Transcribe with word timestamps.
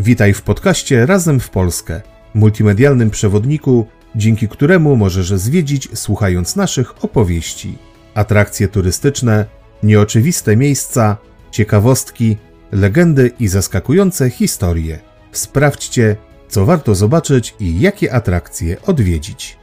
Witaj 0.00 0.34
w 0.34 0.42
podcaście 0.42 1.06
Razem 1.06 1.40
w 1.40 1.50
Polskę, 1.50 2.00
multimedialnym 2.34 3.10
przewodniku, 3.10 3.86
dzięki 4.16 4.48
któremu 4.48 4.96
możesz 4.96 5.28
zwiedzić 5.28 5.88
słuchając 5.94 6.56
naszych 6.56 7.04
opowieści. 7.04 7.78
Atrakcje 8.14 8.68
turystyczne, 8.68 9.46
nieoczywiste 9.82 10.56
miejsca, 10.56 11.16
ciekawostki, 11.50 12.36
legendy 12.72 13.30
i 13.40 13.48
zaskakujące 13.48 14.30
historie. 14.30 14.98
Sprawdźcie, 15.32 16.16
co 16.48 16.66
warto 16.66 16.94
zobaczyć 16.94 17.54
i 17.60 17.80
jakie 17.80 18.12
atrakcje 18.14 18.82
odwiedzić. 18.82 19.59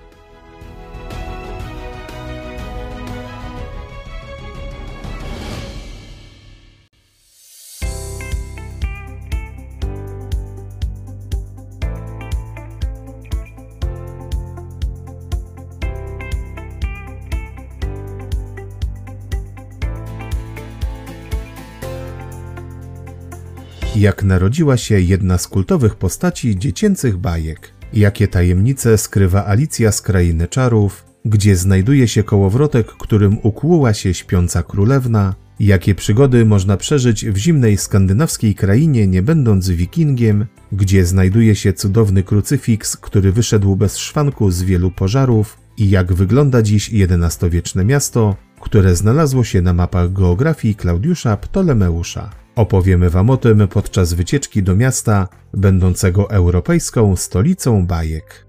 Jak 23.99 24.23
narodziła 24.23 24.77
się 24.77 24.99
jedna 24.99 25.37
z 25.37 25.47
kultowych 25.47 25.95
postaci 25.95 26.59
dziecięcych 26.59 27.17
bajek. 27.17 27.73
Jakie 27.93 28.27
tajemnice 28.27 28.97
skrywa 28.97 29.45
Alicja 29.45 29.91
z 29.91 30.01
Krainy 30.01 30.47
Czarów, 30.47 31.05
gdzie 31.25 31.55
znajduje 31.55 32.07
się 32.07 32.23
kołowrotek, 32.23 32.88
którym 32.88 33.38
ukłuła 33.44 33.94
się 33.94 34.13
śpiąca 34.13 34.63
królewna, 34.63 35.35
jakie 35.59 35.95
przygody 35.95 36.45
można 36.45 36.77
przeżyć 36.77 37.25
w 37.25 37.38
zimnej 37.38 37.77
skandynawskiej 37.77 38.55
krainie, 38.55 39.07
nie 39.07 39.22
będąc 39.22 39.69
wikingiem, 39.69 40.45
gdzie 40.72 41.05
znajduje 41.05 41.55
się 41.55 41.73
cudowny 41.73 42.23
krucyfiks, 42.23 42.97
który 42.97 43.31
wyszedł 43.31 43.75
bez 43.75 43.97
szwanku 43.97 44.52
z 44.52 44.63
wielu 44.63 44.91
pożarów 44.91 45.57
i 45.77 45.89
jak 45.89 46.13
wygląda 46.13 46.61
dziś 46.61 46.91
XI-wieczne 46.94 47.85
miasto, 47.85 48.35
które 48.61 48.95
znalazło 48.95 49.44
się 49.44 49.61
na 49.61 49.73
mapach 49.73 50.13
geografii 50.13 50.75
Klaudiusza 50.75 51.38
Ptolemeusza. 51.38 52.47
Opowiemy 52.58 53.09
Wam 53.09 53.30
o 53.30 53.38
tym 53.38 53.67
podczas 53.67 54.13
wycieczki 54.13 54.63
do 54.63 54.75
miasta, 54.75 55.27
będącego 55.53 56.30
europejską 56.31 57.16
stolicą 57.16 57.88
bajek. 57.88 58.45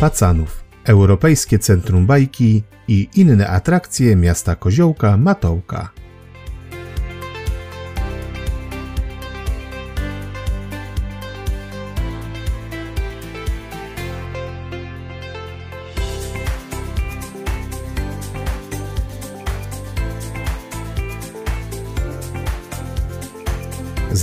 Pacanów, 0.00 0.64
Europejskie 0.84 1.58
Centrum 1.58 2.06
Bajki 2.06 2.62
i 2.88 3.08
inne 3.14 3.48
atrakcje 3.48 4.16
miasta 4.16 4.56
Koziołka 4.56 5.16
Matołka. 5.16 6.01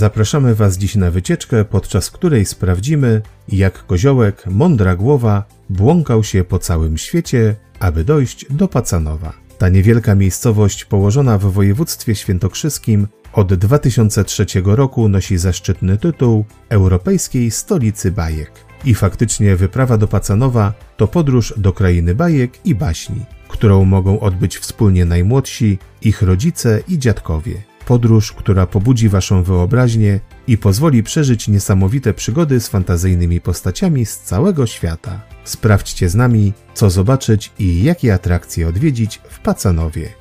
Zapraszamy 0.00 0.54
Was 0.54 0.78
dziś 0.78 0.96
na 0.96 1.10
wycieczkę, 1.10 1.64
podczas 1.64 2.10
której 2.10 2.46
sprawdzimy, 2.46 3.22
jak 3.48 3.86
koziołek, 3.86 4.44
mądra 4.46 4.96
głowa, 4.96 5.44
błąkał 5.70 6.24
się 6.24 6.44
po 6.44 6.58
całym 6.58 6.98
świecie, 6.98 7.56
aby 7.80 8.04
dojść 8.04 8.46
do 8.50 8.68
Pacanowa. 8.68 9.32
Ta 9.58 9.68
niewielka 9.68 10.14
miejscowość 10.14 10.84
położona 10.84 11.38
w 11.38 11.42
województwie 11.42 12.14
świętokrzyskim 12.14 13.08
od 13.32 13.54
2003 13.54 14.46
roku 14.64 15.08
nosi 15.08 15.38
zaszczytny 15.38 15.98
tytuł 15.98 16.44
Europejskiej 16.68 17.50
Stolicy 17.50 18.12
Bajek. 18.12 18.52
I 18.84 18.94
faktycznie 18.94 19.56
wyprawa 19.56 19.98
do 19.98 20.08
Pacanowa 20.08 20.72
to 20.96 21.08
podróż 21.08 21.54
do 21.56 21.72
krainy 21.72 22.14
bajek 22.14 22.66
i 22.66 22.74
baśni, 22.74 23.24
którą 23.48 23.84
mogą 23.84 24.20
odbyć 24.20 24.58
wspólnie 24.58 25.04
najmłodsi, 25.04 25.78
ich 26.02 26.22
rodzice 26.22 26.82
i 26.88 26.98
dziadkowie 26.98 27.69
podróż, 27.90 28.32
która 28.32 28.66
pobudzi 28.66 29.08
Waszą 29.08 29.42
wyobraźnię 29.42 30.20
i 30.46 30.58
pozwoli 30.58 31.02
przeżyć 31.02 31.48
niesamowite 31.48 32.14
przygody 32.14 32.60
z 32.60 32.68
fantazyjnymi 32.68 33.40
postaciami 33.40 34.06
z 34.06 34.18
całego 34.18 34.66
świata. 34.66 35.20
Sprawdźcie 35.44 36.08
z 36.08 36.14
nami, 36.14 36.52
co 36.74 36.90
zobaczyć 36.90 37.52
i 37.58 37.82
jakie 37.82 38.14
atrakcje 38.14 38.68
odwiedzić 38.68 39.20
w 39.30 39.38
Pacanowie. 39.38 40.19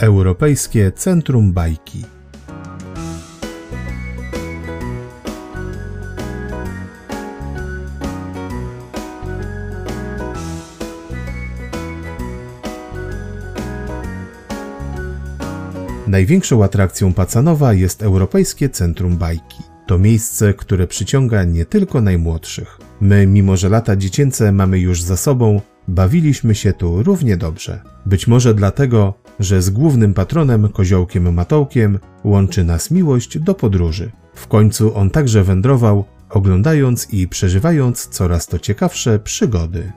Europejskie 0.00 0.92
Centrum 0.92 1.52
Bajki. 1.52 2.04
Największą 16.06 16.64
atrakcją 16.64 17.12
Pacanowa 17.12 17.72
jest 17.72 18.02
Europejskie 18.02 18.68
Centrum 18.68 19.16
Bajki. 19.16 19.62
To 19.86 19.98
miejsce, 19.98 20.54
które 20.54 20.86
przyciąga 20.86 21.44
nie 21.44 21.64
tylko 21.64 22.00
najmłodszych. 22.00 22.78
My, 23.00 23.26
mimo 23.26 23.56
że 23.56 23.68
lata 23.68 23.96
dziecięce 23.96 24.52
mamy 24.52 24.78
już 24.78 25.02
za 25.02 25.16
sobą, 25.16 25.60
bawiliśmy 25.88 26.54
się 26.54 26.72
tu 26.72 27.02
równie 27.02 27.36
dobrze. 27.36 27.80
Być 28.06 28.26
może 28.26 28.54
dlatego, 28.54 29.14
że 29.38 29.62
z 29.62 29.70
głównym 29.70 30.14
patronem 30.14 30.68
Koziołkiem 30.68 31.34
Matołkiem 31.34 31.98
łączy 32.24 32.64
nas 32.64 32.90
miłość 32.90 33.38
do 33.38 33.54
podróży. 33.54 34.10
W 34.34 34.46
końcu 34.46 34.96
on 34.96 35.10
także 35.10 35.44
wędrował, 35.44 36.04
oglądając 36.30 37.10
i 37.10 37.28
przeżywając 37.28 38.06
coraz 38.08 38.46
to 38.46 38.58
ciekawsze 38.58 39.18
przygody. 39.18 39.92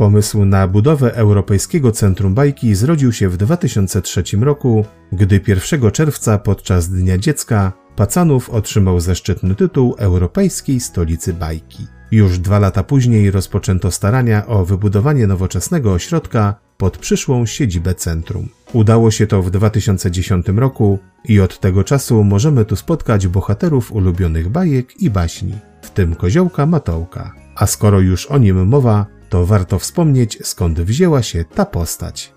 Pomysł 0.00 0.44
na 0.44 0.68
budowę 0.68 1.14
Europejskiego 1.14 1.92
Centrum 1.92 2.34
Bajki 2.34 2.74
zrodził 2.74 3.12
się 3.12 3.28
w 3.28 3.36
2003 3.36 4.22
roku, 4.40 4.84
gdy 5.12 5.40
1 5.46 5.90
czerwca 5.90 6.38
podczas 6.38 6.88
Dnia 6.88 7.18
Dziecka 7.18 7.72
Pacanów 7.96 8.50
otrzymał 8.50 9.00
zaszczytny 9.00 9.54
tytuł 9.54 9.94
Europejskiej 9.98 10.80
Stolicy 10.80 11.34
Bajki. 11.34 11.86
Już 12.10 12.38
dwa 12.38 12.58
lata 12.58 12.82
później 12.82 13.30
rozpoczęto 13.30 13.90
starania 13.90 14.46
o 14.46 14.64
wybudowanie 14.64 15.26
nowoczesnego 15.26 15.92
ośrodka 15.92 16.54
pod 16.76 16.98
przyszłą 16.98 17.46
siedzibę 17.46 17.94
centrum. 17.94 18.48
Udało 18.72 19.10
się 19.10 19.26
to 19.26 19.42
w 19.42 19.50
2010 19.50 20.46
roku 20.48 20.98
i 21.24 21.40
od 21.40 21.60
tego 21.60 21.84
czasu 21.84 22.24
możemy 22.24 22.64
tu 22.64 22.76
spotkać 22.76 23.26
bohaterów 23.26 23.92
ulubionych 23.92 24.48
bajek 24.48 25.02
i 25.02 25.10
baśni, 25.10 25.54
w 25.82 25.90
tym 25.90 26.14
koziołka 26.14 26.66
Matołka. 26.66 27.34
A 27.56 27.66
skoro 27.66 28.00
już 28.00 28.26
o 28.26 28.38
nim 28.38 28.66
mowa, 28.66 29.19
to 29.30 29.46
warto 29.46 29.78
wspomnieć, 29.78 30.38
skąd 30.42 30.80
wzięła 30.80 31.22
się 31.22 31.44
ta 31.44 31.64
postać. 31.64 32.34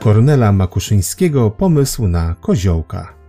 Kornela 0.00 0.52
Makuszyńskiego 0.52 1.50
pomysł 1.50 2.08
na 2.08 2.34
koziołka. 2.40 3.19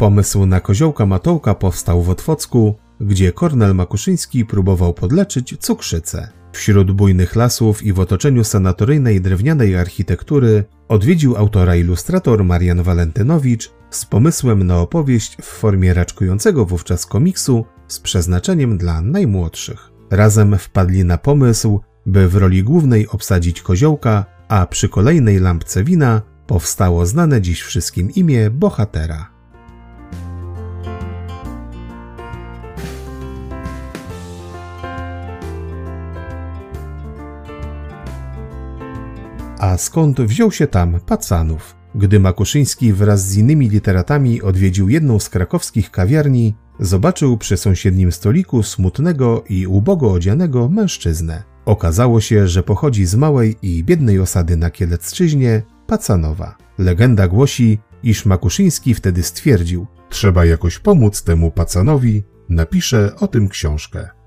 Pomysł 0.00 0.46
na 0.46 0.60
koziołka 0.60 1.06
Matołka 1.06 1.54
powstał 1.54 2.02
w 2.02 2.10
Otwocku, 2.10 2.74
gdzie 3.00 3.32
Kornel 3.32 3.74
Makuszyński 3.74 4.44
próbował 4.44 4.94
podleczyć 4.94 5.56
cukrzycę. 5.58 6.28
Wśród 6.52 6.92
bujnych 6.92 7.36
lasów 7.36 7.82
i 7.82 7.92
w 7.92 8.00
otoczeniu 8.00 8.44
sanatoryjnej 8.44 9.20
drewnianej 9.20 9.76
architektury 9.76 10.64
odwiedził 10.88 11.36
autora 11.36 11.76
ilustrator 11.76 12.44
Marian 12.44 12.82
Walentynowicz 12.82 13.70
z 13.90 14.04
pomysłem 14.04 14.66
na 14.66 14.78
opowieść 14.78 15.36
w 15.42 15.44
formie 15.44 15.94
raczkującego 15.94 16.66
wówczas 16.66 17.06
komiksu 17.06 17.64
z 17.88 18.00
przeznaczeniem 18.00 18.78
dla 18.78 19.02
najmłodszych. 19.02 19.90
Razem 20.10 20.58
wpadli 20.58 21.04
na 21.04 21.18
pomysł, 21.18 21.80
by 22.06 22.28
w 22.28 22.36
roli 22.36 22.64
głównej 22.64 23.08
obsadzić 23.08 23.62
koziołka, 23.62 24.24
a 24.48 24.66
przy 24.66 24.88
kolejnej 24.88 25.40
lampce 25.40 25.84
wina 25.84 26.22
powstało 26.46 27.06
znane 27.06 27.40
dziś 27.40 27.62
wszystkim 27.62 28.10
imię 28.10 28.50
bohatera. 28.50 29.39
A 39.60 39.76
skąd 39.76 40.20
wziął 40.20 40.52
się 40.52 40.66
tam 40.66 41.00
Pacanów? 41.00 41.76
Gdy 41.94 42.20
Makuszyński 42.20 42.92
wraz 42.92 43.26
z 43.26 43.36
innymi 43.36 43.68
literatami 43.68 44.42
odwiedził 44.42 44.88
jedną 44.88 45.18
z 45.18 45.28
krakowskich 45.28 45.90
kawiarni, 45.90 46.54
zobaczył 46.78 47.38
przy 47.38 47.56
sąsiednim 47.56 48.12
stoliku 48.12 48.62
smutnego 48.62 49.44
i 49.48 49.66
ubogo 49.66 50.12
odzianego 50.12 50.68
mężczyznę. 50.68 51.42
Okazało 51.64 52.20
się, 52.20 52.48
że 52.48 52.62
pochodzi 52.62 53.06
z 53.06 53.14
małej 53.14 53.56
i 53.62 53.84
biednej 53.84 54.20
osady 54.20 54.56
na 54.56 54.70
Kielecczyźnie, 54.70 55.62
Pacanowa. 55.86 56.56
Legenda 56.78 57.28
głosi, 57.28 57.78
iż 58.02 58.26
Makuszyński 58.26 58.94
wtedy 58.94 59.22
stwierdził: 59.22 59.86
Trzeba 60.10 60.44
jakoś 60.44 60.78
pomóc 60.78 61.22
temu 61.22 61.50
Pacanowi, 61.50 62.22
napiszę 62.48 63.16
o 63.16 63.28
tym 63.28 63.48
książkę. 63.48 64.19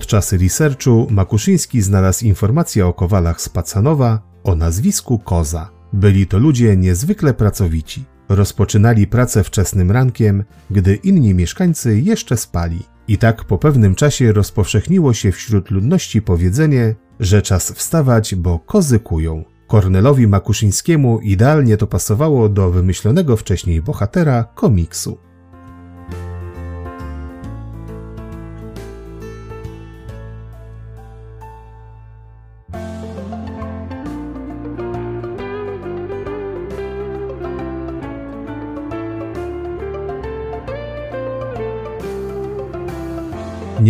Podczas 0.00 0.32
researchu 0.32 1.06
Makuszyński 1.10 1.82
znalazł 1.82 2.24
informację 2.24 2.86
o 2.86 2.92
kowalach 2.92 3.40
z 3.40 3.48
Pacanowa 3.48 4.20
o 4.44 4.54
nazwisku 4.54 5.18
Koza. 5.18 5.70
Byli 5.92 6.26
to 6.26 6.38
ludzie 6.38 6.76
niezwykle 6.76 7.34
pracowici. 7.34 8.04
Rozpoczynali 8.28 9.06
pracę 9.06 9.44
wczesnym 9.44 9.90
rankiem, 9.90 10.44
gdy 10.70 10.94
inni 10.94 11.34
mieszkańcy 11.34 12.00
jeszcze 12.00 12.36
spali. 12.36 12.82
I 13.08 13.18
tak 13.18 13.44
po 13.44 13.58
pewnym 13.58 13.94
czasie 13.94 14.32
rozpowszechniło 14.32 15.14
się 15.14 15.32
wśród 15.32 15.70
ludności 15.70 16.22
powiedzenie, 16.22 16.94
że 17.20 17.42
czas 17.42 17.72
wstawać, 17.72 18.34
bo 18.34 18.58
kozy 18.58 19.00
kują. 19.00 19.44
Kornelowi 19.66 20.26
Makuszyńskiemu 20.26 21.20
idealnie 21.20 21.76
to 21.76 21.86
pasowało 21.86 22.48
do 22.48 22.70
wymyślonego 22.70 23.36
wcześniej 23.36 23.82
bohatera 23.82 24.44
komiksu. 24.44 25.18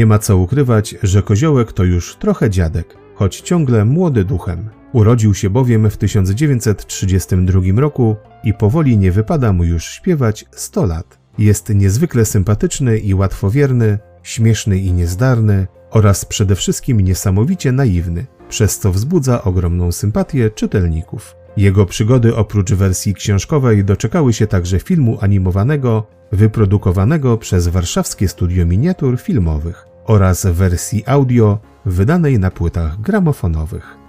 Nie 0.00 0.06
ma 0.06 0.18
co 0.18 0.36
ukrywać, 0.36 0.94
że 1.02 1.22
koziołek 1.22 1.72
to 1.72 1.84
już 1.84 2.16
trochę 2.16 2.50
dziadek, 2.50 2.96
choć 3.14 3.40
ciągle 3.40 3.84
młody 3.84 4.24
duchem. 4.24 4.68
Urodził 4.92 5.34
się 5.34 5.50
bowiem 5.50 5.90
w 5.90 5.96
1932 5.96 7.60
roku 7.76 8.16
i 8.44 8.54
powoli 8.54 8.98
nie 8.98 9.12
wypada 9.12 9.52
mu 9.52 9.64
już 9.64 9.84
śpiewać 9.84 10.44
100 10.50 10.86
lat. 10.86 11.18
Jest 11.38 11.68
niezwykle 11.74 12.24
sympatyczny 12.24 12.98
i 12.98 13.14
łatwowierny, 13.14 13.98
śmieszny 14.22 14.78
i 14.78 14.92
niezdarny 14.92 15.66
oraz 15.90 16.24
przede 16.24 16.54
wszystkim 16.54 17.00
niesamowicie 17.00 17.72
naiwny, 17.72 18.26
przez 18.48 18.78
co 18.78 18.92
wzbudza 18.92 19.44
ogromną 19.44 19.92
sympatię 19.92 20.50
czytelników. 20.50 21.34
Jego 21.56 21.86
przygody 21.86 22.36
oprócz 22.36 22.72
wersji 22.72 23.14
książkowej 23.14 23.84
doczekały 23.84 24.32
się 24.32 24.46
także 24.46 24.78
filmu 24.78 25.18
animowanego 25.20 26.06
wyprodukowanego 26.32 27.38
przez 27.38 27.68
Warszawskie 27.68 28.28
Studio 28.28 28.66
Miniatur 28.66 29.18
Filmowych 29.18 29.89
oraz 30.04 30.46
wersji 30.46 31.02
audio 31.06 31.58
wydanej 31.84 32.38
na 32.38 32.50
płytach 32.50 33.00
gramofonowych. 33.00 34.00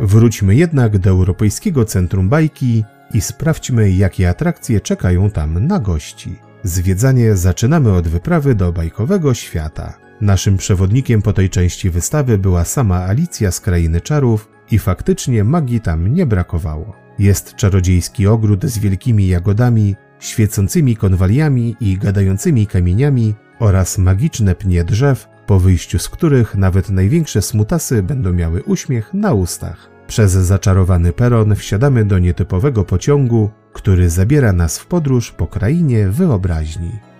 Wróćmy 0.00 0.54
jednak 0.54 0.98
do 0.98 1.10
Europejskiego 1.10 1.84
Centrum 1.84 2.28
Bajki 2.28 2.84
i 3.14 3.20
sprawdźmy, 3.20 3.90
jakie 3.90 4.28
atrakcje 4.28 4.80
czekają 4.80 5.30
tam 5.30 5.66
na 5.66 5.78
gości. 5.78 6.36
Zwiedzanie 6.62 7.36
zaczynamy 7.36 7.92
od 7.92 8.08
wyprawy 8.08 8.54
do 8.54 8.72
bajkowego 8.72 9.34
świata. 9.34 9.98
Naszym 10.20 10.56
przewodnikiem 10.56 11.22
po 11.22 11.32
tej 11.32 11.50
części 11.50 11.90
wystawy 11.90 12.38
była 12.38 12.64
sama 12.64 12.96
Alicja 12.96 13.50
z 13.50 13.60
Krainy 13.60 14.00
Czarów 14.00 14.48
i 14.70 14.78
faktycznie 14.78 15.44
magii 15.44 15.80
tam 15.80 16.14
nie 16.14 16.26
brakowało. 16.26 16.96
Jest 17.18 17.54
czarodziejski 17.54 18.26
ogród 18.26 18.64
z 18.64 18.78
wielkimi 18.78 19.28
jagodami, 19.28 19.96
świecącymi 20.20 20.96
konwaliami 20.96 21.76
i 21.80 21.98
gadającymi 21.98 22.66
kamieniami 22.66 23.34
oraz 23.58 23.98
magiczne 23.98 24.54
pnie 24.54 24.84
drzew, 24.84 25.28
po 25.46 25.60
wyjściu 25.60 25.98
z 25.98 26.08
których 26.08 26.54
nawet 26.54 26.90
największe 26.90 27.42
smutasy 27.42 28.02
będą 28.02 28.32
miały 28.32 28.62
uśmiech 28.62 29.14
na 29.14 29.32
ustach. 29.32 29.93
Przez 30.06 30.32
zaczarowany 30.32 31.12
peron 31.12 31.54
wsiadamy 31.54 32.04
do 32.04 32.18
nietypowego 32.18 32.84
pociągu, 32.84 33.50
który 33.72 34.10
zabiera 34.10 34.52
nas 34.52 34.78
w 34.78 34.86
podróż 34.86 35.32
po 35.32 35.46
krainie 35.46 36.08
wyobraźni. 36.08 37.13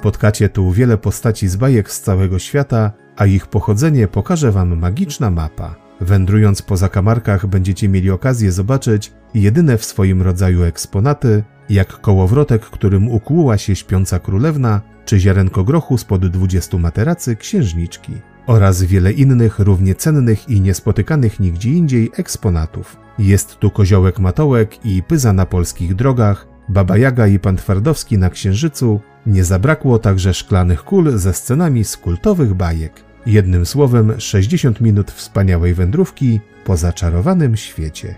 Spotkacie 0.00 0.48
tu 0.48 0.72
wiele 0.72 0.98
postaci 0.98 1.48
z 1.48 1.56
bajek 1.56 1.90
z 1.90 2.00
całego 2.00 2.38
świata, 2.38 2.92
a 3.16 3.26
ich 3.26 3.46
pochodzenie 3.46 4.08
pokaże 4.08 4.52
Wam 4.52 4.78
magiczna 4.78 5.30
mapa. 5.30 5.74
Wędrując 6.00 6.62
po 6.62 6.76
zakamarkach 6.76 7.46
będziecie 7.46 7.88
mieli 7.88 8.10
okazję 8.10 8.52
zobaczyć 8.52 9.12
jedyne 9.34 9.78
w 9.78 9.84
swoim 9.84 10.22
rodzaju 10.22 10.62
eksponaty, 10.62 11.44
jak 11.70 12.00
kołowrotek, 12.00 12.62
którym 12.62 13.08
ukłuła 13.08 13.58
się 13.58 13.76
śpiąca 13.76 14.18
królewna, 14.18 14.80
czy 15.04 15.20
ziarenko 15.20 15.64
grochu 15.64 15.98
spod 15.98 16.26
dwudziestu 16.26 16.78
materacy 16.78 17.36
księżniczki 17.36 18.12
oraz 18.46 18.82
wiele 18.82 19.12
innych 19.12 19.58
równie 19.58 19.94
cennych 19.94 20.48
i 20.48 20.60
niespotykanych 20.60 21.40
nigdzie 21.40 21.70
indziej 21.70 22.10
eksponatów. 22.16 22.96
Jest 23.18 23.56
tu 23.56 23.70
koziołek 23.70 24.18
matołek 24.18 24.86
i 24.86 25.02
pyza 25.02 25.32
na 25.32 25.46
polskich 25.46 25.94
drogach, 25.94 26.46
Baba 26.68 26.98
Jaga 26.98 27.26
i 27.26 27.38
Pan 27.38 27.56
Twardowski 27.56 28.18
na 28.18 28.30
Księżycu, 28.30 29.00
nie 29.26 29.44
zabrakło 29.44 29.98
także 29.98 30.34
szklanych 30.34 30.84
kul 30.84 31.18
ze 31.18 31.34
scenami 31.34 31.84
z 31.84 31.96
kultowych 31.96 32.54
bajek. 32.54 32.92
Jednym 33.26 33.66
słowem 33.66 34.20
60 34.20 34.80
minut 34.80 35.10
wspaniałej 35.10 35.74
wędrówki 35.74 36.40
po 36.64 36.76
zaczarowanym 36.76 37.56
świecie. 37.56 38.14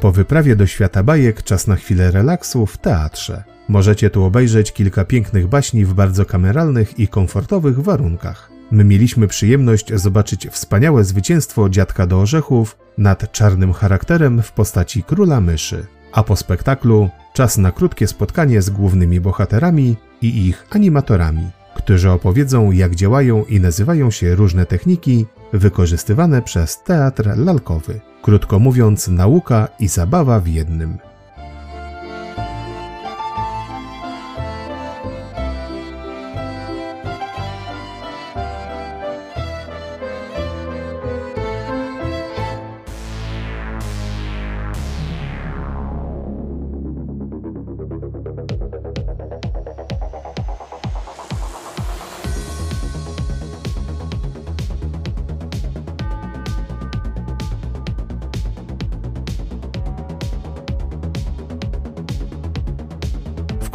Po 0.00 0.12
wyprawie 0.12 0.56
do 0.56 0.66
świata 0.66 1.02
bajek 1.02 1.42
czas 1.42 1.66
na 1.66 1.76
chwilę 1.76 2.10
relaksu 2.10 2.66
w 2.66 2.78
teatrze. 2.78 3.44
Możecie 3.68 4.10
tu 4.10 4.24
obejrzeć 4.24 4.72
kilka 4.72 5.04
pięknych 5.04 5.48
baśni 5.48 5.84
w 5.84 5.94
bardzo 5.94 6.24
kameralnych 6.24 6.98
i 6.98 7.08
komfortowych 7.08 7.80
warunkach. 7.80 8.50
My 8.70 8.84
mieliśmy 8.84 9.28
przyjemność 9.28 9.94
zobaczyć 9.94 10.48
wspaniałe 10.48 11.04
zwycięstwo 11.04 11.68
dziadka 11.68 12.06
do 12.06 12.20
orzechów 12.20 12.78
nad 12.98 13.32
czarnym 13.32 13.72
charakterem 13.72 14.42
w 14.42 14.52
postaci 14.52 15.02
króla 15.02 15.40
myszy. 15.40 15.86
A 16.12 16.22
po 16.22 16.36
spektaklu 16.36 17.08
czas 17.34 17.58
na 17.58 17.72
krótkie 17.72 18.06
spotkanie 18.06 18.62
z 18.62 18.70
głównymi 18.70 19.20
bohaterami 19.20 19.96
i 20.22 20.46
ich 20.46 20.66
animatorami, 20.70 21.50
którzy 21.74 22.10
opowiedzą, 22.10 22.70
jak 22.70 22.94
działają 22.94 23.44
i 23.44 23.60
nazywają 23.60 24.10
się 24.10 24.34
różne 24.34 24.66
techniki 24.66 25.26
wykorzystywane 25.52 26.42
przez 26.42 26.82
teatr 26.82 27.30
lalkowy. 27.36 28.00
Krótko 28.22 28.58
mówiąc, 28.58 29.08
nauka 29.08 29.68
i 29.78 29.88
zabawa 29.88 30.40
w 30.40 30.46
jednym. 30.46 30.98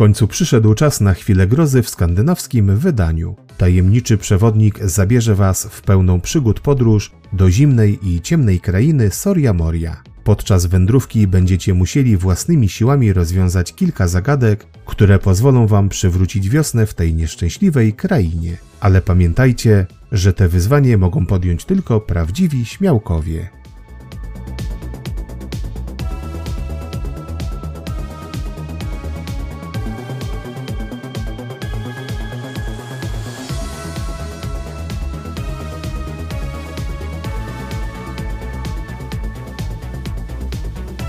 Końcu 0.05 0.27
przyszedł 0.27 0.73
czas 0.73 1.01
na 1.01 1.13
chwilę 1.13 1.47
grozy 1.47 1.81
w 1.81 1.89
skandynawskim 1.89 2.77
wydaniu. 2.77 3.35
Tajemniczy 3.57 4.17
przewodnik 4.17 4.79
zabierze 4.83 5.35
Was 5.35 5.67
w 5.71 5.81
pełną 5.81 6.21
przygód 6.21 6.59
podróż 6.59 7.11
do 7.33 7.51
zimnej 7.51 7.99
i 8.09 8.21
ciemnej 8.21 8.59
krainy 8.59 9.11
Soria 9.11 9.53
Moria. 9.53 10.03
Podczas 10.23 10.65
wędrówki 10.65 11.27
będziecie 11.27 11.73
musieli 11.73 12.17
własnymi 12.17 12.69
siłami 12.69 13.13
rozwiązać 13.13 13.73
kilka 13.73 14.07
zagadek, 14.07 14.65
które 14.85 15.19
pozwolą 15.19 15.67
Wam 15.67 15.89
przywrócić 15.89 16.49
wiosnę 16.49 16.85
w 16.85 16.93
tej 16.93 17.13
nieszczęśliwej 17.13 17.93
krainie. 17.93 18.57
Ale 18.79 19.01
pamiętajcie, 19.01 19.85
że 20.11 20.33
te 20.33 20.47
wyzwanie 20.47 20.97
mogą 20.97 21.25
podjąć 21.25 21.65
tylko 21.65 22.01
prawdziwi 22.01 22.65
śmiałkowie. 22.65 23.49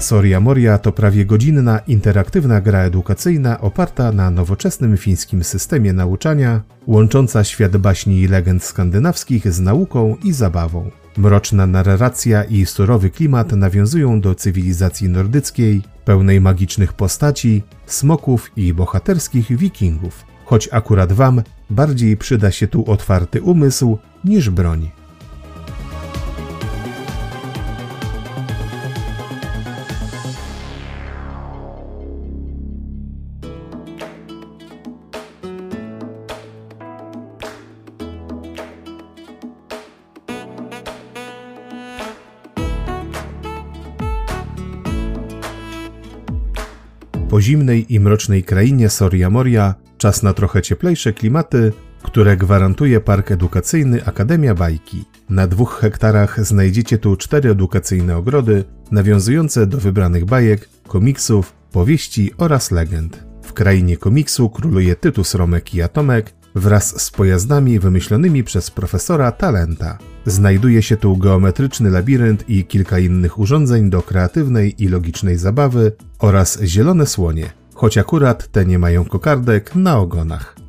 Soria 0.06 0.40
Moria 0.40 0.78
to 0.78 0.92
prawie 0.92 1.24
godzinna, 1.24 1.78
interaktywna 1.78 2.60
gra 2.60 2.80
edukacyjna 2.80 3.60
oparta 3.60 4.12
na 4.12 4.30
nowoczesnym 4.30 4.96
fińskim 4.96 5.44
systemie 5.44 5.92
nauczania, 5.92 6.62
łącząca 6.86 7.44
świat 7.44 7.76
baśni 7.76 8.20
i 8.20 8.28
legend 8.28 8.64
skandynawskich 8.64 9.52
z 9.52 9.60
nauką 9.60 10.16
i 10.24 10.32
zabawą. 10.32 10.90
Mroczna 11.16 11.66
narracja 11.66 12.44
i 12.44 12.66
surowy 12.66 13.10
klimat 13.10 13.52
nawiązują 13.52 14.20
do 14.20 14.34
cywilizacji 14.34 15.08
nordyckiej, 15.08 15.82
pełnej 16.04 16.40
magicznych 16.40 16.92
postaci, 16.92 17.62
smoków 17.86 18.50
i 18.56 18.74
bohaterskich 18.74 19.56
wikingów. 19.56 20.24
Choć 20.44 20.68
akurat 20.72 21.12
wam 21.12 21.42
bardziej 21.70 22.16
przyda 22.16 22.50
się 22.50 22.66
tu 22.68 22.90
otwarty 22.90 23.42
umysł 23.42 23.98
niż 24.24 24.50
broń. 24.50 24.90
Po 47.28 47.40
zimnej 47.40 47.94
i 47.94 48.00
mrocznej 48.00 48.44
krainie 48.44 48.90
Soria 48.90 49.30
Moria 49.30 49.74
czas 49.98 50.22
na 50.22 50.32
trochę 50.32 50.62
cieplejsze 50.62 51.12
klimaty, 51.12 51.72
które 52.02 52.36
gwarantuje 52.36 53.00
park 53.00 53.30
edukacyjny 53.30 54.04
Akademia 54.04 54.54
Bajki. 54.54 55.04
Na 55.30 55.46
dwóch 55.46 55.78
hektarach 55.80 56.46
znajdziecie 56.46 56.98
tu 56.98 57.16
cztery 57.16 57.50
edukacyjne 57.50 58.16
ogrody, 58.16 58.64
nawiązujące 58.90 59.66
do 59.66 59.78
wybranych 59.78 60.24
bajek, 60.24 60.68
komiksów, 60.88 61.52
powieści 61.72 62.30
oraz 62.38 62.70
legend. 62.70 63.26
W 63.42 63.52
krainie 63.52 63.96
komiksu 63.96 64.50
króluje 64.50 64.96
Tytus 64.96 65.34
Romek 65.34 65.74
i 65.74 65.82
Atomek, 65.82 66.34
wraz 66.56 67.02
z 67.02 67.10
pojazdami 67.10 67.78
wymyślonymi 67.78 68.44
przez 68.44 68.70
profesora 68.70 69.32
Talenta. 69.32 69.98
Znajduje 70.26 70.82
się 70.82 70.96
tu 70.96 71.16
geometryczny 71.16 71.90
labirynt 71.90 72.50
i 72.50 72.64
kilka 72.64 72.98
innych 72.98 73.38
urządzeń 73.38 73.90
do 73.90 74.02
kreatywnej 74.02 74.82
i 74.84 74.88
logicznej 74.88 75.38
zabawy 75.38 75.92
oraz 76.18 76.62
zielone 76.62 77.06
słonie, 77.06 77.50
choć 77.74 77.98
akurat 77.98 78.48
te 78.48 78.66
nie 78.66 78.78
mają 78.78 79.04
kokardek 79.04 79.74
na 79.74 79.98
ogonach. 79.98 80.65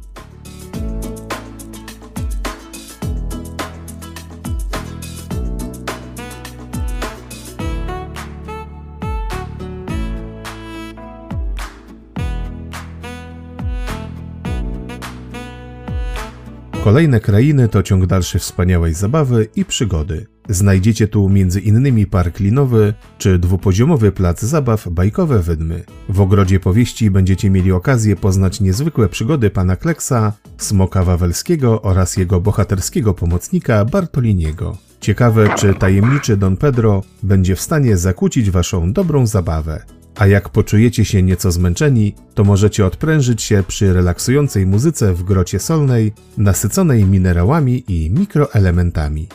Kolejne 16.87 17.19
krainy 17.19 17.69
to 17.69 17.83
ciąg 17.83 18.05
dalszy 18.05 18.39
wspaniałej 18.39 18.93
zabawy 18.93 19.47
i 19.55 19.65
przygody. 19.65 20.27
Znajdziecie 20.49 21.07
tu 21.07 21.25
m.in. 21.25 22.05
park 22.05 22.39
linowy 22.39 22.93
czy 23.17 23.39
dwupoziomowy 23.39 24.11
plac 24.11 24.41
zabaw 24.41 24.89
Bajkowe 24.89 25.39
Wydmy. 25.39 25.83
W 26.09 26.21
ogrodzie 26.21 26.59
powieści 26.59 27.11
będziecie 27.11 27.49
mieli 27.49 27.71
okazję 27.71 28.15
poznać 28.15 28.61
niezwykłe 28.61 29.09
przygody 29.09 29.49
pana 29.49 29.75
Kleksa, 29.75 30.33
Smoka 30.57 31.03
Wawelskiego 31.03 31.81
oraz 31.81 32.17
jego 32.17 32.41
bohaterskiego 32.41 33.13
pomocnika 33.13 33.85
Bartoliniego. 33.85 34.77
Ciekawe, 34.99 35.49
czy 35.55 35.73
tajemniczy 35.73 36.37
Don 36.37 36.57
Pedro 36.57 37.03
będzie 37.23 37.55
w 37.55 37.61
stanie 37.61 37.97
zakłócić 37.97 38.51
waszą 38.51 38.93
dobrą 38.93 39.27
zabawę. 39.27 39.96
A 40.17 40.27
jak 40.27 40.49
poczujecie 40.49 41.05
się 41.05 41.23
nieco 41.23 41.51
zmęczeni, 41.51 42.15
to 42.33 42.43
możecie 42.43 42.85
odprężyć 42.85 43.41
się 43.41 43.63
przy 43.67 43.93
relaksującej 43.93 44.65
muzyce 44.65 45.13
w 45.13 45.23
grocie 45.23 45.59
solnej, 45.59 46.13
nasyconej 46.37 47.05
minerałami 47.05 47.83
i 47.87 48.09
mikroelementami. 48.09 49.27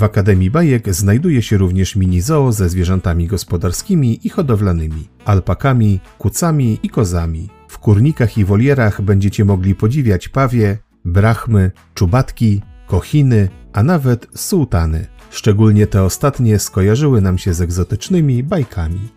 W 0.00 0.04
Akademii 0.04 0.50
Bajek 0.50 0.94
znajduje 0.94 1.42
się 1.42 1.58
również 1.58 1.96
mini 1.96 2.20
zoo 2.20 2.52
ze 2.52 2.68
zwierzętami 2.68 3.26
gospodarskimi 3.26 4.26
i 4.26 4.28
hodowlanymi, 4.28 5.08
alpakami, 5.24 6.00
kucami 6.18 6.78
i 6.82 6.88
kozami. 6.88 7.48
W 7.68 7.78
kurnikach 7.78 8.38
i 8.38 8.44
wolierach 8.44 9.02
będziecie 9.02 9.44
mogli 9.44 9.74
podziwiać 9.74 10.28
pawie, 10.28 10.78
brachmy, 11.04 11.70
czubatki, 11.94 12.62
kochiny, 12.86 13.48
a 13.72 13.82
nawet 13.82 14.26
sułtany. 14.34 15.06
Szczególnie 15.30 15.86
te 15.86 16.02
ostatnie 16.02 16.58
skojarzyły 16.58 17.20
nam 17.20 17.38
się 17.38 17.54
z 17.54 17.60
egzotycznymi 17.60 18.42
bajkami. 18.42 19.08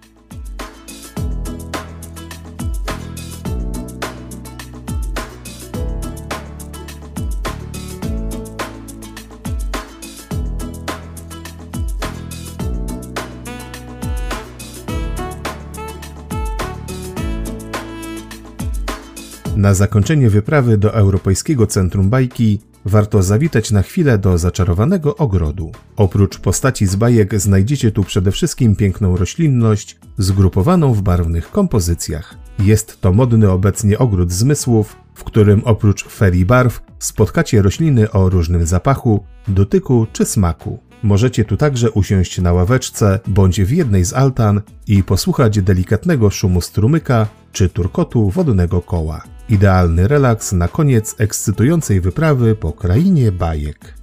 Na 19.64 19.74
zakończenie 19.74 20.30
wyprawy 20.30 20.78
do 20.78 20.94
Europejskiego 20.94 21.68
Centrum 21.68 22.10
Bajki 22.10 22.60
warto 22.86 23.24
zawitać 23.24 23.72
na 23.72 23.82
chwilę 23.82 24.18
do 24.18 24.38
zaczarowanego 24.38 25.16
ogrodu. 25.18 25.72
Oprócz 25.96 26.40
postaci 26.40 26.86
z 26.86 26.96
bajek 26.96 27.40
znajdziecie 27.40 27.92
tu 27.92 28.04
przede 28.04 28.32
wszystkim 28.32 28.76
piękną 28.76 29.18
roślinność 29.18 30.00
zgrupowaną 30.18 30.94
w 30.94 31.02
barwnych 31.02 31.52
kompozycjach. 31.52 32.36
Jest 32.60 33.02
to 33.02 33.14
modny 33.14 33.52
obecnie 33.52 34.00
ogród 34.00 34.32
zmysłów, 34.32 34.96
w 35.14 35.24
którym 35.24 35.62
oprócz 35.66 36.08
ferii 36.08 36.46
barw 36.46 36.82
spotkacie 37.00 37.62
rośliny 37.62 38.12
o 38.12 38.30
różnym 38.30 38.66
zapachu, 38.66 39.24
dotyku 39.48 40.08
czy 40.14 40.26
smaku. 40.26 40.80
Możecie 41.04 41.46
tu 41.46 41.58
także 41.58 41.92
usiąść 41.92 42.38
na 42.42 42.54
ławeczce 42.54 43.20
bądź 43.28 43.62
w 43.62 43.72
jednej 43.72 44.06
z 44.06 44.14
altan 44.14 44.62
i 44.88 45.04
posłuchać 45.04 45.62
delikatnego 45.62 46.30
szumu 46.30 46.62
strumyka 46.62 47.28
czy 47.52 47.70
turkotu 47.70 48.30
wodnego 48.30 48.82
koła. 48.82 49.24
Idealny 49.50 50.08
relaks 50.08 50.52
na 50.52 50.68
koniec 50.68 51.16
ekscytującej 51.18 52.02
wyprawy 52.02 52.56
po 52.56 52.72
krainie 52.72 53.32
bajek. 53.32 53.94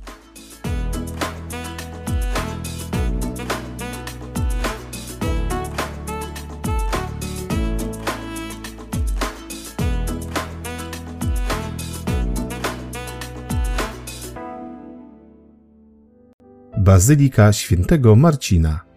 Bazylika 16.91 17.53
Świętego 17.53 18.17
Marcina. 18.17 18.90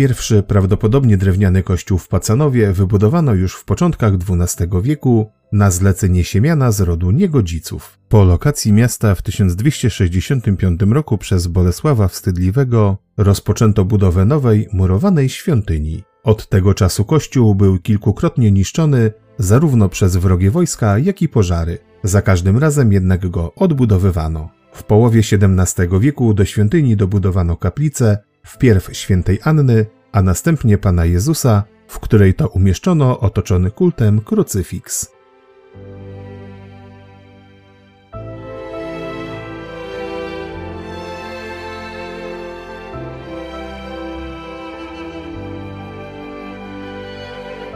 Pierwszy, 0.00 0.42
prawdopodobnie 0.42 1.16
drewniany 1.16 1.62
kościół 1.62 1.98
w 1.98 2.08
Pacanowie 2.08 2.72
wybudowano 2.72 3.34
już 3.34 3.54
w 3.54 3.64
początkach 3.64 4.12
XII 4.14 4.68
wieku 4.82 5.30
na 5.52 5.70
zlecenie 5.70 6.24
Siemiana 6.24 6.72
z 6.72 6.80
rodu 6.80 7.10
Niegodziców. 7.10 7.98
Po 8.08 8.24
lokacji 8.24 8.72
miasta 8.72 9.14
w 9.14 9.22
1265 9.22 10.80
roku 10.90 11.18
przez 11.18 11.46
Bolesława 11.46 12.08
Wstydliwego 12.08 12.98
rozpoczęto 13.16 13.84
budowę 13.84 14.24
nowej, 14.24 14.68
murowanej 14.72 15.28
świątyni. 15.28 16.02
Od 16.24 16.48
tego 16.48 16.74
czasu 16.74 17.04
kościół 17.04 17.54
był 17.54 17.78
kilkukrotnie 17.78 18.52
niszczony 18.52 19.12
zarówno 19.38 19.88
przez 19.88 20.16
wrogie 20.16 20.50
wojska, 20.50 20.98
jak 20.98 21.22
i 21.22 21.28
pożary. 21.28 21.78
Za 22.04 22.22
każdym 22.22 22.58
razem 22.58 22.92
jednak 22.92 23.28
go 23.28 23.54
odbudowywano. 23.54 24.50
W 24.72 24.84
połowie 24.84 25.20
XVII 25.20 26.00
wieku 26.00 26.34
do 26.34 26.44
świątyni 26.44 26.96
dobudowano 26.96 27.56
kaplicę, 27.56 28.18
wpierw 28.42 28.96
świętej 28.96 29.38
Anny, 29.44 29.86
a 30.12 30.22
następnie 30.22 30.78
Pana 30.78 31.04
Jezusa, 31.04 31.64
w 31.88 31.98
której 31.98 32.34
to 32.34 32.48
umieszczono 32.48 33.20
otoczony 33.20 33.70
kultem 33.70 34.20
krucyfiks. 34.20 35.12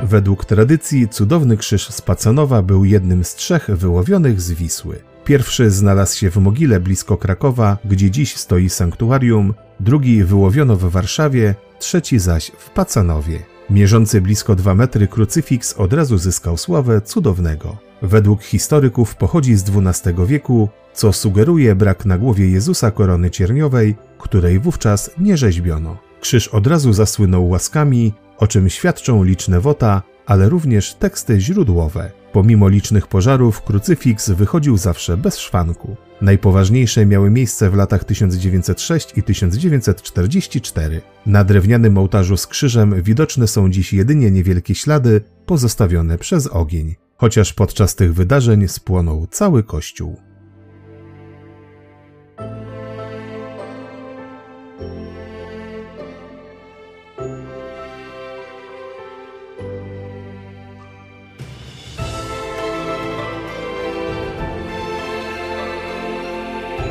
Według 0.03 0.45
tradycji 0.45 1.09
cudowny 1.09 1.57
krzyż 1.57 1.89
z 1.89 2.01
Pacanowa 2.01 2.63
był 2.63 2.85
jednym 2.85 3.25
z 3.25 3.35
trzech 3.35 3.71
wyłowionych 3.71 4.41
z 4.41 4.53
Wisły. 4.53 5.14
Pierwszy 5.25 5.71
znalazł 5.71 6.17
się 6.17 6.31
w 6.31 6.37
mogile 6.37 6.81
blisko 6.81 7.17
Krakowa, 7.17 7.79
gdzie 7.85 8.11
dziś 8.11 8.37
stoi 8.37 8.69
sanktuarium, 8.69 9.55
drugi 9.81 10.25
wyłowiono 10.25 10.77
w 10.77 10.91
Warszawie, 10.91 11.55
trzeci 11.79 12.19
zaś 12.19 12.53
w 12.59 12.71
Pacanowie. 12.71 13.43
Mierzący 13.71 14.21
blisko 14.21 14.55
2 14.55 14.75
metry 14.75 15.09
krucyfiks 15.09 15.73
od 15.73 15.93
razu 15.93 16.19
zyskał 16.19 16.57
sławę 16.57 17.01
cudownego. 17.01 17.77
Według 18.03 18.43
historyków 18.43 19.15
pochodzi 19.15 19.55
z 19.55 19.65
XII 19.77 20.15
wieku, 20.27 20.69
co 20.95 21.13
sugeruje 21.13 21.75
brak 21.75 22.05
na 22.05 22.19
głowie 22.19 22.51
Jezusa 22.51 22.91
korony 22.91 23.31
cierniowej, 23.31 23.97
której 24.19 24.59
wówczas 24.59 25.11
nie 25.19 25.37
rzeźbiono. 25.37 25.97
Krzyż 26.21 26.49
od 26.49 26.67
razu 26.67 26.93
zasłynął 26.93 27.49
łaskami, 27.49 28.13
o 28.39 28.47
czym 28.47 28.71
świadczą 28.71 29.23
liczne 29.23 29.61
wota, 29.61 30.03
ale 30.27 30.49
również 30.49 30.95
teksty 30.95 31.41
źródłowe. 31.41 32.24
Pomimo 32.35 32.69
licznych 32.69 33.07
pożarów, 33.07 33.63
krucyfiks 33.63 34.31
wychodził 34.31 34.77
zawsze 34.77 35.17
bez 35.17 35.39
szwanku. 35.39 35.97
Najpoważniejsze 36.21 37.07
miały 37.07 37.31
miejsce 37.31 37.71
w 37.71 37.75
latach 37.75 38.05
1906 38.05 39.13
i 39.17 39.23
1944. 39.23 41.01
Na 41.27 41.45
drewnianym 41.45 41.99
ołtarzu 41.99 42.37
z 42.37 42.47
krzyżem 42.47 43.03
widoczne 43.03 43.47
są 43.47 43.71
dziś 43.71 43.93
jedynie 43.93 44.31
niewielkie 44.31 44.75
ślady 44.75 45.21
pozostawione 45.47 46.19
przez 46.19 46.47
ogień, 46.47 46.95
chociaż 47.17 47.53
podczas 47.53 47.95
tych 47.95 48.15
wydarzeń 48.15 48.69
spłonął 48.69 49.27
cały 49.31 49.63
kościół. 49.63 50.34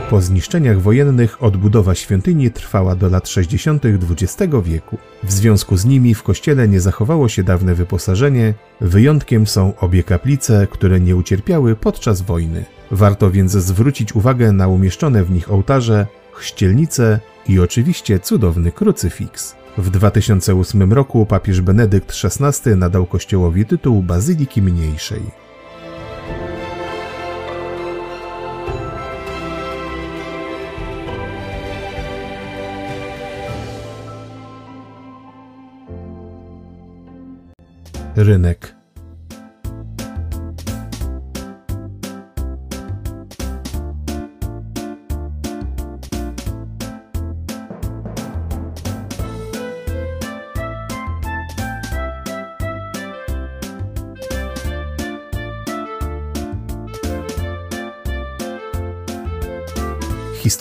Po 0.10 0.22
zniszczeniach 0.22 0.82
wojennych 0.82 1.44
odbudowa 1.44 1.96
świątyni 1.96 2.52
trwała 2.52 2.96
do 2.96 3.10
lat 3.10 3.30
60. 3.30 3.84
XX 3.86 4.54
wieku. 4.64 4.98
W 5.24 5.32
związku 5.32 5.78
z 5.78 5.86
nimi 5.86 6.16
w 6.16 6.24
kościele 6.24 6.68
nie 6.68 6.80
zachowało 6.80 7.30
się 7.30 7.44
dawne 7.44 7.76
wyposażenie, 7.76 8.54
wyjątkiem 8.82 9.48
są 9.48 9.74
obie 9.80 10.04
kaplice, 10.04 10.68
które 10.72 11.00
nie 11.00 11.16
ucierpiały 11.16 11.76
podczas 11.76 12.22
wojny. 12.22 12.66
Warto 12.92 13.32
więc 13.32 13.52
zwrócić 13.52 14.16
uwagę 14.16 14.52
na 14.52 14.68
umieszczone 14.68 15.24
w 15.24 15.32
nich 15.32 15.52
ołtarze, 15.52 16.08
chścielnice 16.34 17.20
i 17.48 17.60
oczywiście 17.60 18.20
cudowny 18.20 18.72
krucyfiks. 18.72 19.56
W 19.78 19.90
2008 19.90 20.94
roku 20.94 21.26
papież 21.26 21.62
Benedykt 21.62 22.14
XVI 22.24 22.76
nadał 22.76 23.06
kościołowi 23.06 23.66
tytuł 23.66 24.04
Bazyliki 24.04 24.62
Mniejszej. 24.62 25.43
Rynek. 38.18 38.76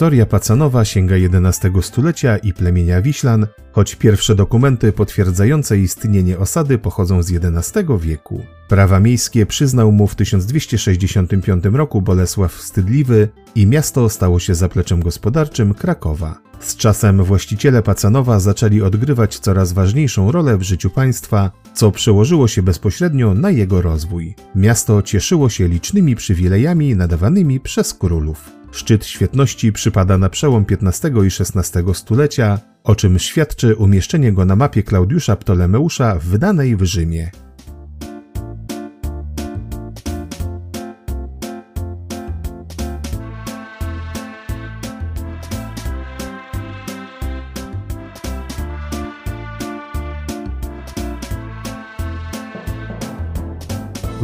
Historia 0.03 0.27
Pacanowa 0.27 0.85
sięga 0.85 1.17
XI 1.17 1.69
stulecia 1.83 2.37
i 2.37 2.53
plemienia 2.53 3.03
Wiślan, 3.03 3.47
choć 3.73 3.95
pierwsze 3.95 4.35
dokumenty 4.35 4.93
potwierdzające 4.93 5.79
istnienie 5.79 6.39
osady 6.39 6.79
pochodzą 6.79 7.23
z 7.23 7.33
XI 7.33 7.79
wieku. 8.01 8.43
Prawa 8.69 9.01
miejskie 9.01 9.47
przyznał 9.47 9.93
mu 9.93 10.07
w 10.07 10.15
1265 10.15 11.65
roku 11.73 12.03
Bolesław 12.03 12.53
Wstydliwy 12.53 13.29
i 13.55 13.67
miasto 13.67 14.09
stało 14.09 14.39
się 14.39 14.55
zapleczem 14.55 15.03
gospodarczym 15.03 15.75
Krakowa. 15.75 16.39
Z 16.61 16.77
czasem 16.77 17.25
właściciele 17.25 17.83
Pacanowa 17.83 18.41
zaczęli 18.41 18.83
odgrywać 18.83 19.39
coraz 19.39 19.73
ważniejszą 19.73 20.33
rolę 20.33 20.57
w 20.57 20.63
życiu 20.63 20.91
państwa, 20.91 21.51
co 21.75 21.91
przełożyło 21.91 22.49
się 22.49 22.63
bezpośrednio 22.63 23.35
na 23.35 23.51
jego 23.51 23.83
rozwój. 23.83 24.35
Miasto 24.55 25.03
cieszyło 25.03 25.49
się 25.49 25.69
licznymi 25.69 26.17
przywilejami 26.17 26.97
nadawanymi 26.97 27.61
przez 27.61 27.95
królów. 27.95 28.62
Szczyt 28.73 29.07
świetności 29.07 29.73
przypada 29.73 30.19
na 30.19 30.29
przełom 30.29 30.65
XV 30.71 31.11
i 31.25 31.27
XVI 31.27 31.95
stulecia, 31.95 32.61
o 32.85 32.95
czym 32.95 33.19
świadczy 33.19 33.77
umieszczenie 33.77 34.33
go 34.33 34.45
na 34.45 34.57
mapie 34.57 34.83
Klaudiusza 34.83 35.37
Ptolemeusza 35.37 36.19
wydanej 36.19 36.77
w 36.77 36.83
Rzymie. 36.83 37.31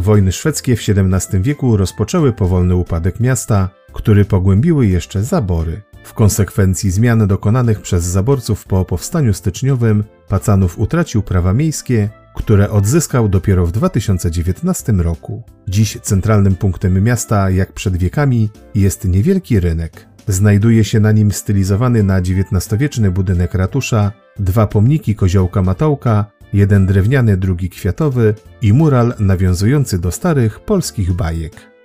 Wojny 0.08 0.32
szwedzkie 0.32 0.76
w 0.76 0.80
XVII 0.88 1.40
wieku 1.42 1.76
rozpoczęły 1.76 2.32
powolny 2.32 2.76
upadek 2.76 3.20
miasta, 3.20 3.68
który 3.92 4.24
pogłębiły 4.24 4.86
jeszcze 4.86 5.22
zabory. 5.22 5.82
W 6.04 6.14
konsekwencji 6.14 6.90
zmian 6.90 7.26
dokonanych 7.26 7.80
przez 7.80 8.04
zaborców 8.04 8.64
po 8.64 8.84
powstaniu 8.84 9.34
styczniowym, 9.34 10.04
Pacanów 10.28 10.78
utracił 10.78 11.22
prawa 11.22 11.52
miejskie, 11.52 12.08
które 12.36 12.70
odzyskał 12.70 13.28
dopiero 13.28 13.66
w 13.66 13.72
2019 13.72 14.92
roku. 14.92 15.42
Dziś 15.68 15.98
centralnym 16.02 16.54
punktem 16.54 17.04
miasta, 17.04 17.50
jak 17.50 17.72
przed 17.72 17.96
wiekami, 17.96 18.50
jest 18.74 19.04
niewielki 19.04 19.60
rynek. 19.60 20.08
Znajduje 20.28 20.84
się 20.84 21.00
na 21.00 21.12
nim 21.12 21.32
stylizowany 21.32 22.02
na 22.02 22.18
XIX-wieczny 22.18 23.10
budynek 23.10 23.54
ratusza, 23.54 24.12
dwa 24.38 24.66
pomniki 24.66 25.14
koziołka 25.14 25.62
Matołka, 25.62 26.24
jeden 26.52 26.87
drewniany, 26.87 27.37
drugi 27.37 27.70
kwiatowy 27.70 28.34
i 28.62 28.72
mural 28.72 29.14
nawiązujący 29.18 29.98
do 29.98 30.11
starych 30.11 30.61
polskich 30.61 31.12
bajek. 31.12 31.77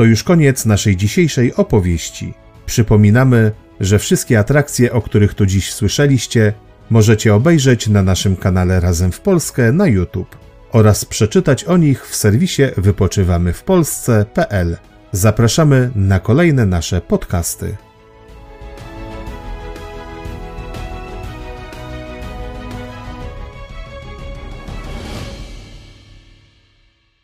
To 0.00 0.04
już 0.04 0.22
koniec 0.22 0.66
naszej 0.66 0.96
dzisiejszej 0.96 1.54
opowieści. 1.54 2.34
Przypominamy, 2.66 3.52
że 3.80 3.98
wszystkie 3.98 4.38
atrakcje, 4.38 4.92
o 4.92 5.02
których 5.02 5.34
tu 5.34 5.46
dziś 5.46 5.72
słyszeliście, 5.72 6.52
możecie 6.90 7.34
obejrzeć 7.34 7.88
na 7.88 8.02
naszym 8.02 8.36
kanale 8.36 8.80
Razem 8.80 9.12
w 9.12 9.20
Polskę 9.20 9.72
na 9.72 9.86
YouTube 9.86 10.36
oraz 10.72 11.04
przeczytać 11.04 11.64
o 11.64 11.76
nich 11.76 12.06
w 12.06 12.16
serwisie 12.16 12.62
wypoczywamywpolsce.pl. 12.76 14.76
Zapraszamy 15.12 15.90
na 15.94 16.20
kolejne 16.20 16.66
nasze 16.66 17.00
podcasty. 17.00 17.76